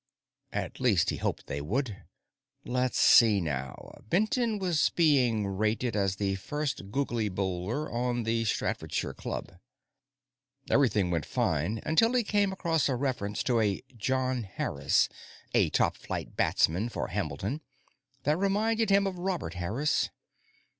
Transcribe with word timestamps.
At 0.51 0.79
least, 0.79 1.11
he 1.11 1.17
hoped 1.17 1.45
they 1.45 1.61
would. 1.61 2.05
Let's 2.65 2.97
see, 2.97 3.39
now 3.39 4.01
Benton 4.09 4.57
was 4.57 4.89
being 4.95 5.45
rated 5.45 5.95
as 5.95 6.15
the 6.15 6.33
finest 6.37 6.89
googly 6.89 7.29
bowler 7.29 7.87
on 7.91 8.23
the 8.23 8.43
Staffordshire 8.45 9.13
Club... 9.13 9.59
Everything 10.71 11.11
went 11.11 11.27
fine 11.27 11.81
until 11.85 12.15
he 12.15 12.23
came 12.23 12.51
across 12.51 12.89
a 12.89 12.95
reference 12.95 13.43
to 13.43 13.59
a 13.59 13.83
John 13.95 14.41
Harris, 14.41 15.07
a 15.53 15.69
top 15.69 15.95
flight 15.95 16.35
batsman 16.35 16.89
for 16.89 17.09
Hambledon; 17.09 17.61
that 18.23 18.37
reminded 18.39 18.89
him 18.89 19.05
of 19.05 19.19
Robert 19.19 19.53
Harris. 19.53 20.09